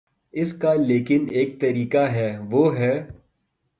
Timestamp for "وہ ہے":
2.49-3.07